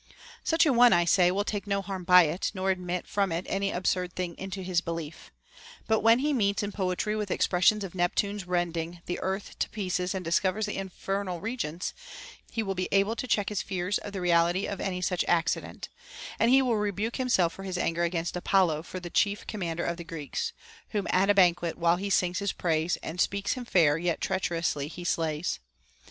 47 0.01 0.19
such 0.45 0.65
a 0.65 0.73
one, 0.73 0.93
I 0.93 1.05
say, 1.05 1.29
will 1.29 1.43
take 1.43 1.67
no 1.67 1.79
harm 1.83 2.03
by 2.03 2.23
it, 2.23 2.51
nor 2.55 2.71
admit 2.71 3.05
from 3.05 3.31
it 3.31 3.45
any 3.47 3.69
absurd 3.71 4.13
thing 4.13 4.35
into 4.39 4.63
his 4.63 4.81
belief. 4.81 5.29
But 5.87 5.99
when 5.99 6.17
he 6.17 6.33
meets 6.33 6.63
in 6.63 6.71
poetry 6.71 7.15
with 7.15 7.29
expressions 7.29 7.83
of 7.83 7.93
Neptune's 7.93 8.47
rending 8.47 9.01
the 9.05 9.19
earth 9.19 9.59
to 9.59 9.69
pieces 9.69 10.15
and 10.15 10.25
discovering 10.25 10.65
the 10.65 10.75
infernal 10.75 11.39
regions,* 11.39 11.93
he 12.49 12.63
will 12.63 12.73
be 12.73 12.89
able 12.91 13.15
to 13.15 13.27
check 13.27 13.49
his 13.49 13.61
fears 13.61 13.99
of 13.99 14.11
the 14.11 14.21
reality 14.21 14.65
of 14.65 14.81
any 14.81 15.01
such 15.01 15.23
accident; 15.27 15.87
and 16.39 16.49
he 16.49 16.63
will 16.63 16.77
rebuke 16.77 17.17
himself 17.17 17.53
for 17.53 17.61
his 17.61 17.77
anger 17.77 18.01
against 18.03 18.35
Apollo 18.35 18.81
for 18.81 18.99
the 18.99 19.11
chief 19.11 19.45
commander 19.45 19.83
of 19.85 19.97
the 19.97 20.03
Greeks,— 20.03 20.51
Whom 20.93 21.05
at 21.11 21.29
a 21.29 21.35
banquet, 21.35 21.77
whiles 21.77 21.99
he 21.99 22.09
sings 22.09 22.39
his 22.39 22.53
praise 22.53 22.97
And 23.03 23.21
speaks 23.21 23.53
him 23.53 23.65
fair, 23.65 23.99
yet 23.99 24.19
treacherously 24.19 24.87
he 24.87 25.03
slays. 25.03 25.59